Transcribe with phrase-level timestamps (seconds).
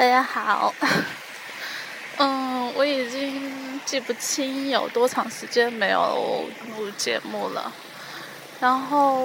[0.00, 0.74] 大家好，
[2.16, 6.46] 嗯，我已经记不清有多长时间没有
[6.78, 7.70] 录节目了，
[8.60, 9.20] 然后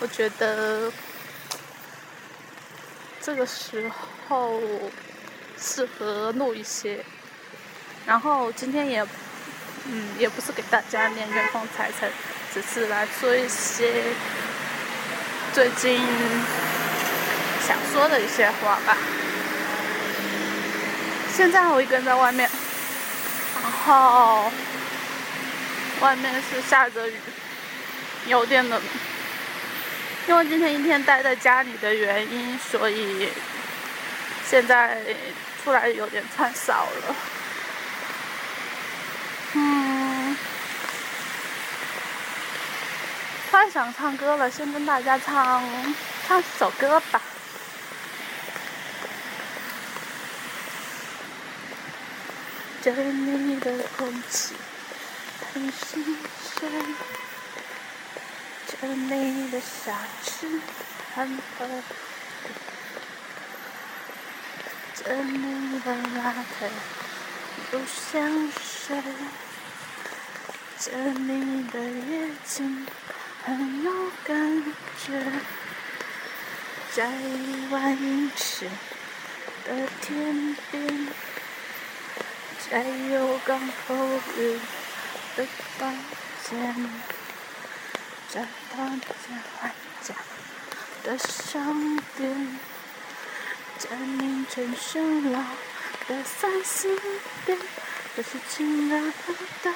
[0.00, 0.90] 我觉得
[3.20, 3.88] 这个时
[4.28, 4.60] 候
[5.56, 7.04] 适合录一些，
[8.04, 9.06] 然后今天也，
[9.84, 12.10] 嗯，也不是给大家念元丰财神，
[12.52, 14.02] 只是来说一些
[15.52, 16.00] 最近。
[17.72, 18.94] 想说的一些话吧。
[21.34, 22.46] 现在我一个人在外面，
[23.62, 24.52] 然后
[26.02, 27.14] 外面是下着雨，
[28.26, 28.78] 有点冷。
[30.28, 33.30] 因为今天一天待在家里的原因，所以
[34.46, 34.98] 现在
[35.64, 37.16] 出来有点穿少了。
[39.54, 40.36] 嗯，
[43.50, 45.64] 太想唱歌了，先跟大家唱
[46.28, 47.18] 唱首歌吧。
[52.82, 54.56] 这里的空气
[55.54, 56.02] 很新
[56.42, 56.68] 鲜，
[58.66, 59.92] 这里的小
[60.24, 60.60] 吃
[61.14, 61.64] 很好
[64.96, 66.68] 这里的拉特
[67.70, 69.00] 不像水，
[70.76, 72.84] 这里的夜景
[73.44, 74.64] 很有感
[75.06, 75.22] 觉，
[76.92, 77.08] 在
[77.70, 77.96] 万
[78.34, 78.68] 尺
[79.68, 80.91] 的天边。
[82.72, 83.94] 在有港口
[84.34, 84.58] 日
[85.36, 85.94] 的房
[86.42, 86.88] 间，
[88.30, 89.04] 在大街
[89.60, 89.70] 万
[90.02, 90.14] 家
[91.04, 92.58] 的商店，
[93.76, 95.44] 在凌晨喧闹
[96.08, 96.98] 的三四
[97.44, 97.58] 点，
[98.16, 99.00] 可是亲爱
[99.62, 99.74] 的，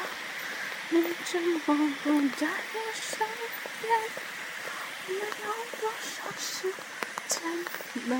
[0.89, 1.75] 你怎么不
[2.39, 3.19] 在我身
[3.83, 3.93] 边？
[5.07, 5.47] 我们有
[5.83, 6.73] 多少时
[7.29, 7.43] 间
[8.07, 8.11] 能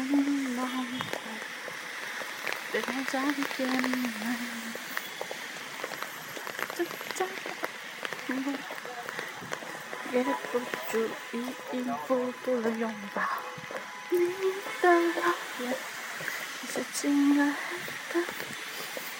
[0.57, 1.17] 浪费？
[2.73, 3.15] 别再
[3.57, 3.93] 见面。
[10.13, 10.93] 也不注
[11.33, 11.35] 意
[11.73, 13.23] 应付不能拥抱
[14.09, 14.19] 你
[14.81, 15.75] 的老眼，
[16.63, 17.43] 可是亲爱
[18.15, 18.15] 的，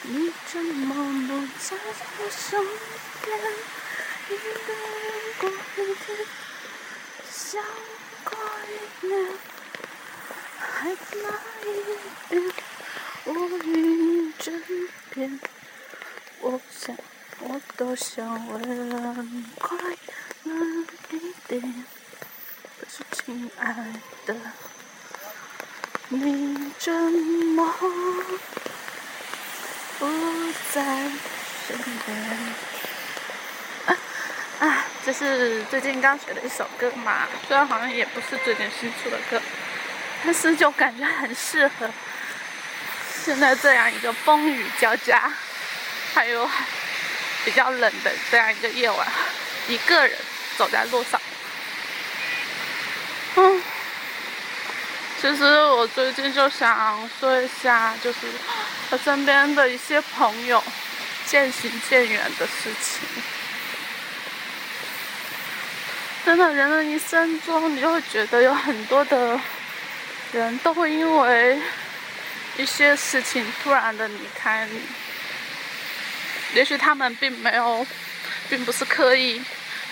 [0.03, 0.89] 你怎么
[1.29, 2.65] 不在我身
[3.25, 3.27] 边？
[4.29, 4.33] 一
[4.65, 5.07] 个人
[5.39, 5.51] 过一
[5.97, 6.07] 天，
[7.31, 7.63] 想
[8.25, 8.29] 过
[9.03, 9.13] 一年，
[10.59, 11.27] 还哪
[11.65, 11.67] 一
[12.31, 12.66] 边？
[13.29, 13.33] 我
[13.65, 14.63] 与你枕
[15.11, 15.41] 边，
[16.41, 16.97] 我想，
[17.41, 19.77] 我多想为了你快
[20.45, 20.85] 乐。
[21.11, 21.57] 可
[22.89, 23.75] 是，亲爱
[24.27, 24.37] 的，
[26.09, 27.75] 你怎么
[29.99, 30.07] 不
[30.73, 31.11] 在
[31.67, 31.77] 身
[32.07, 32.17] 边？
[34.61, 34.87] 啊！
[35.05, 39.43] 这是最近刚学的一首歌嘛，虽然好像也不是最近新出的歌，
[40.25, 41.91] 但是就感觉很适合
[43.27, 45.29] 现在这样一个风雨交加，
[46.15, 46.49] 还有
[47.45, 49.05] 比较冷的这样一个夜晚，
[49.67, 50.17] 一个人
[50.57, 51.21] 走在路上。
[53.35, 53.61] 嗯，
[55.21, 58.29] 其实我最近就想说一下，就是
[58.89, 60.63] 和身边的一些朋友
[61.27, 63.09] 渐行渐远的事情。
[66.25, 69.41] 真的，人的一生中，你就会觉得有很多的
[70.31, 71.61] 人都会因为
[72.57, 74.81] 一些事情突然的离开你。
[76.55, 77.87] 也许他们并没有，
[78.49, 79.43] 并不是刻意，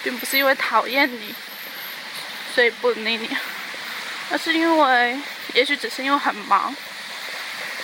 [0.03, 1.35] 并不是因为讨厌你。
[2.55, 3.37] 所以不理你，
[4.31, 5.19] 而是因为，
[5.55, 6.73] 也许只是因为很忙，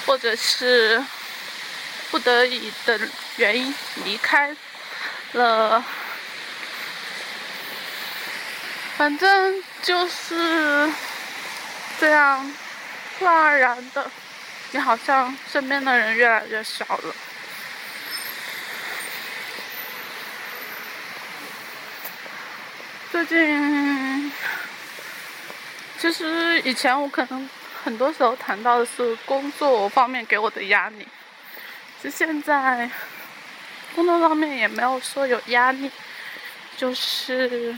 [0.07, 1.03] 或者是
[2.13, 3.01] 不得已的
[3.37, 3.75] 原因
[4.05, 4.55] 离开
[5.33, 5.85] 了。
[8.97, 10.89] 反正就是
[11.99, 12.55] 这样，
[13.19, 14.09] 自然而然的，
[14.73, 17.15] 你好像身边的人越来越少了。
[23.11, 24.33] 最近，
[25.99, 27.51] 其实以前我可能
[27.83, 31.07] 很多时候谈到的是工作方面给我的压力，
[32.01, 32.89] 其实现在
[33.97, 35.91] 工作方面也没有说有压力，
[36.77, 37.77] 就是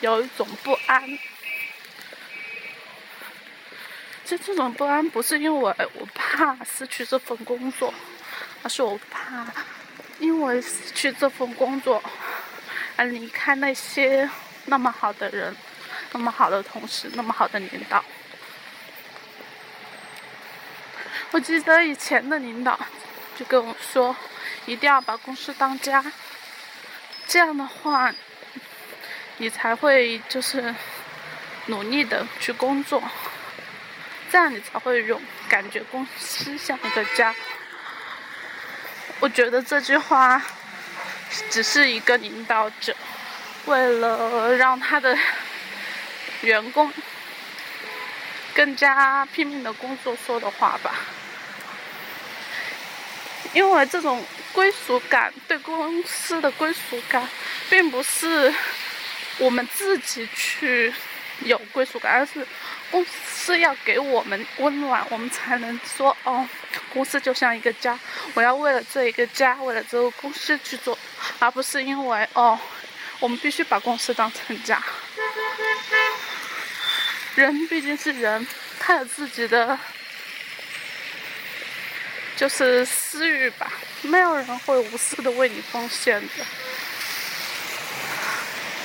[0.00, 1.18] 有一种不安。
[4.26, 5.74] 就这种不安不是因为我
[6.12, 7.94] 怕失去这份工作，
[8.62, 9.46] 而是我怕
[10.18, 12.02] 因为失去这份工作。
[12.98, 14.26] 而离开那些
[14.64, 15.54] 那么好的人，
[16.12, 18.02] 那么好的同事，那么好的领导。
[21.30, 22.80] 我记得以前的领导
[23.38, 24.16] 就跟我说，
[24.64, 26.02] 一定要把公司当家，
[27.26, 28.10] 这样的话，
[29.36, 30.74] 你才会就是
[31.66, 33.02] 努力的去工作，
[34.30, 37.34] 这样你才会有感觉公司像一个家。
[39.20, 40.42] 我觉得这句话
[41.50, 42.94] 只是一个领导者
[43.64, 45.16] 为了让他的
[46.42, 46.92] 员工
[48.54, 50.94] 更加拼命的工作说的话吧。
[53.52, 54.22] 因为这种
[54.52, 57.26] 归属感，对公司的归属感，
[57.70, 58.52] 并不是
[59.38, 60.92] 我们自己去
[61.40, 62.46] 有归属感，而是
[62.90, 66.48] 公司要给我们温暖，我们才能说哦，
[66.92, 67.98] 公司就像一个家，
[68.34, 70.98] 我要为了这一个家，为了这个公司去做，
[71.38, 72.58] 而不是因为哦，
[73.20, 74.82] 我们必须把公司当成家。
[77.34, 78.46] 人毕竟是人，
[78.78, 79.78] 他有自己的。
[82.36, 83.72] 就是私欲吧，
[84.02, 86.44] 没有人会无私的为你奉献的，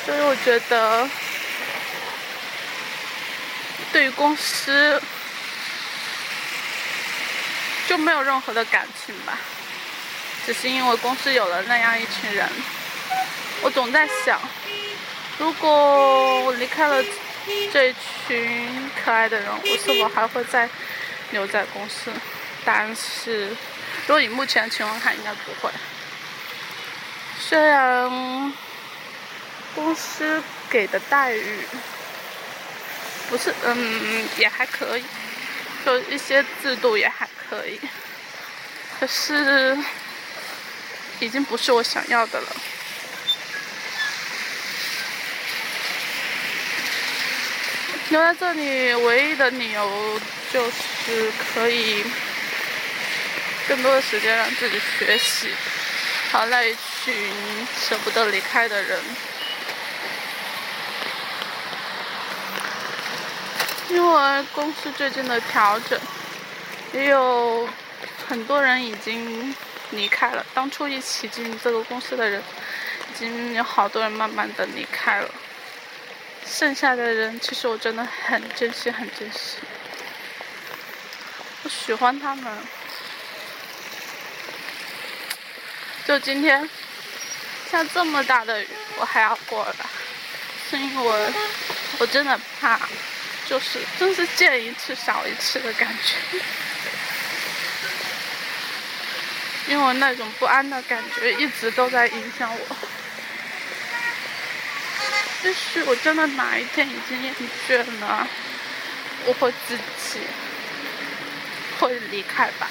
[0.06, 1.09] 所以我觉得，
[3.92, 5.01] 对于公司
[7.88, 9.38] 就没有任何的感情吧，
[10.45, 12.48] 只是因为公司有了那样一群人，
[13.62, 14.39] 我总在想，
[15.38, 17.04] 如果我离开了
[17.72, 17.95] 这一
[18.28, 20.69] 群可爱的人，我是否还会再
[21.31, 22.12] 留在公司？
[22.63, 23.50] 但是，
[24.06, 25.72] 如果以目前的情况看，应该不会。
[27.39, 28.54] 虽然
[29.74, 31.66] 公司给的待遇
[33.31, 35.04] 不是，嗯，也还可以，
[35.86, 37.80] 就一些制度也还可以，
[39.00, 39.78] 可是
[41.22, 42.48] 已经不是我想要的了。
[48.10, 50.19] 留在这里唯一的理由
[50.51, 52.04] 就是可以。
[53.69, 55.48] 更多的时间让自己学习，
[56.31, 57.31] 好那一群
[57.80, 59.00] 舍不得离开的人，
[63.91, 65.99] 因为公司最近的调整，
[66.93, 67.67] 也有
[68.25, 69.53] 很多人已经
[69.91, 70.45] 离开了。
[70.53, 75.29] 当初一起进这个公司的人，已经有好多人慢慢的离开了。
[76.45, 79.57] 剩下的人，其实我真的很珍惜，很珍惜，
[81.63, 82.57] 我喜欢他们。
[86.05, 86.67] 就今天
[87.69, 88.67] 下这么大的雨，
[88.97, 89.85] 我还要过来，
[90.69, 91.33] 是因为我
[91.99, 92.79] 我真的怕，
[93.51, 96.15] 就是真是见一次少一次的感觉，
[99.68, 102.77] 因为那种不安的感觉一直都在影响我。
[105.44, 107.36] 也许我真的哪一天已经厌
[107.68, 108.25] 倦了，
[109.25, 110.21] 我会自己
[111.77, 112.69] 会离开吧。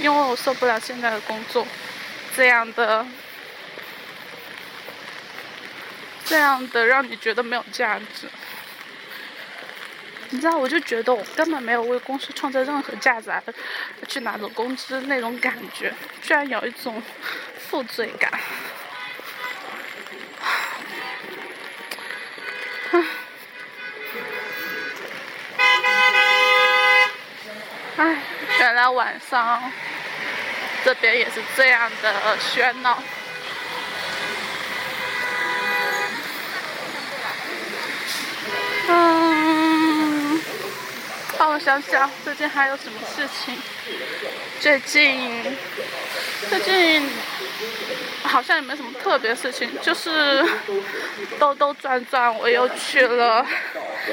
[0.00, 1.64] 因为我受不了现在的工作，
[2.36, 3.06] 这样的，
[6.24, 8.28] 这样的让你觉得没有价值。
[10.30, 13.42] 你知道，我就觉得我根本没有为公司创造任何价值，而
[14.08, 15.92] 去拿走工资那种感觉，
[16.22, 17.02] 居然有一种
[17.58, 18.32] 负罪感。
[27.96, 28.16] 唉，
[28.58, 29.62] 原来晚上。
[30.84, 33.02] 这边也是这样的喧闹。
[41.44, 43.54] 让我想想，最近还有什么事情？
[44.60, 45.30] 最近，
[46.48, 47.06] 最近
[48.22, 50.42] 好像也没什么特别事情，就是
[51.38, 53.46] 兜兜转转，我又去了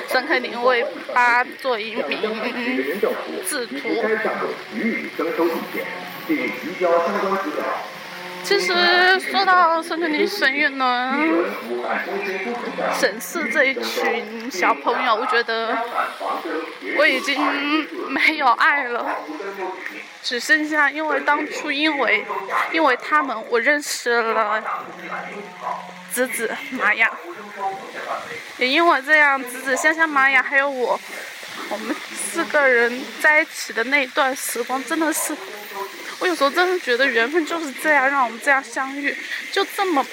[0.10, 3.00] 圣克林威巴做一名
[3.48, 3.80] 制图。
[8.44, 11.14] 其实说到圣克尼神韵呢，
[13.00, 15.78] 审视这一群小朋友，我觉得
[16.98, 17.40] 我已经
[18.10, 19.16] 没有爱了，
[20.22, 22.26] 只剩下因为当初因为
[22.74, 24.62] 因为他们我认识了
[26.12, 27.10] 子子玛雅，
[28.58, 31.00] 也因为这样子子香香玛雅还有我，
[31.70, 35.36] 我们四个人在一起的那段时光真的是。
[36.22, 39.18] 我有时候真的觉得缘分就是这样，让我们这样相遇，
[39.52, 40.06] 就这么，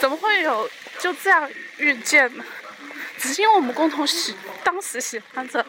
[0.00, 0.68] 怎么会有
[0.98, 2.44] 就这样遇见呢？
[3.18, 5.64] 只是因为我们共同喜，当时喜欢着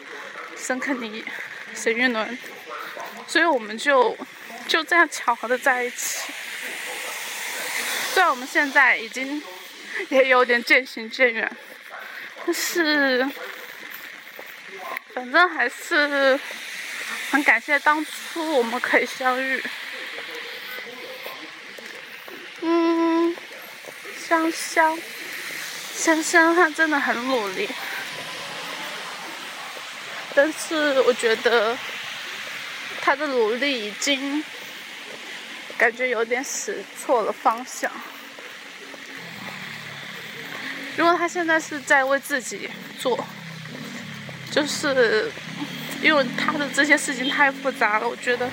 [0.56, 1.22] 申克尼、
[1.74, 2.38] 沈玉伦，
[3.26, 4.16] 所以我们就
[4.66, 6.32] 就这样巧合的在一起。
[8.14, 9.42] 虽然我们现在已经
[10.08, 11.56] 也有点渐行渐远，
[12.46, 13.28] 但是
[15.14, 16.40] 反正还是。
[17.30, 19.62] 很感谢当初我们可以相遇。
[22.62, 23.36] 嗯，
[24.28, 24.98] 香香，
[25.94, 27.68] 香香她真的很努力。
[30.34, 31.76] 但是我觉得
[33.00, 34.42] 他的努力已经
[35.76, 37.90] 感觉有点使错了方向。
[40.96, 43.18] 如果他现在是在为自己做，
[44.52, 45.30] 就是
[46.02, 48.48] 因为他的这些事情太复杂了，我觉得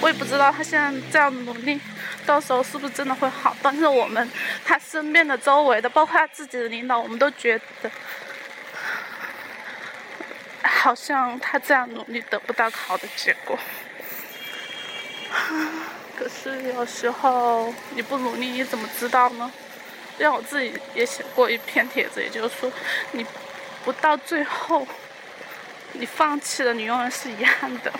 [0.00, 1.80] 我也不知道他现在这样努力，
[2.24, 3.56] 到时候是不是真的会好。
[3.62, 4.28] 但是我们
[4.64, 7.90] 他身边的周围的，包括他自己的领导，我们都觉得
[10.62, 13.58] 好像他这样努力得不到好的结果。
[16.16, 19.50] 可是有时候你不努力，你怎么知道呢？
[20.16, 22.72] 让我自己也写过一篇帖子，也就是说，
[23.12, 23.26] 你
[23.84, 24.86] 不到最后，
[25.94, 27.92] 你放弃了，你永远是遗憾的。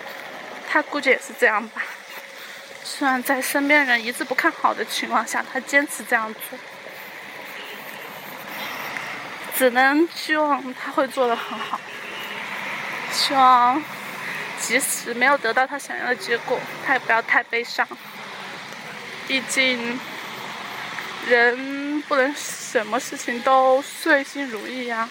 [0.68, 1.82] 他估计也是这样吧。
[2.82, 6.58] 虽然在身边人一致不看好的情况下，他坚持这样做，
[9.56, 11.80] 只能希望他会做得很好。
[13.12, 13.82] 希望
[14.60, 17.86] 即使没有得到他想要的结果，他也不要太悲伤。
[19.28, 19.98] 毕竟。
[21.26, 25.08] 人不能什么事情都顺心如意呀。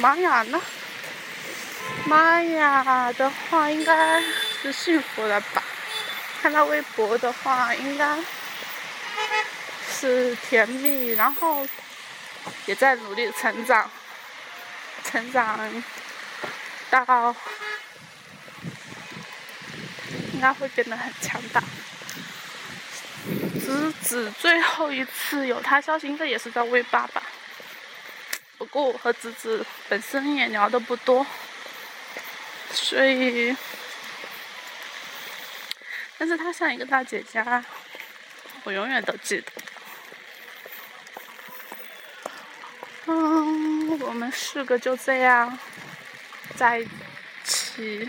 [0.00, 0.60] 玛雅呢？
[2.06, 4.22] 玛雅的话应该
[4.62, 5.62] 是幸福的吧？
[6.40, 8.18] 看到微博的话，应该
[9.90, 11.66] 是甜蜜，然后
[12.64, 13.90] 也在努力成长，
[15.04, 15.58] 成长
[16.88, 17.36] 到。
[20.32, 21.62] 应该会变得很强大。
[23.60, 27.22] 子子最后一次有他消息，应该也是在 V 八吧。
[28.70, 31.26] 不过我和子子本身也聊的不多，
[32.72, 33.56] 所以，
[36.16, 37.64] 但是他像一个大姐家，
[38.62, 39.52] 我永远都记得。
[43.06, 45.58] 嗯，我们四个就这样
[46.56, 46.88] 在一
[47.42, 48.08] 起，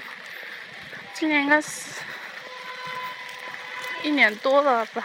[1.15, 2.01] 今年应该是。
[4.03, 5.03] 一年多了吧，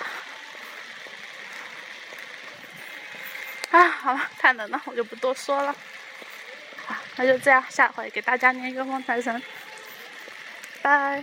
[3.77, 5.71] 啊，好了，太冷了，我就不多说了，
[6.87, 9.43] 好，那就这样，下回给大家念一个梦财神，
[10.81, 11.23] 拜。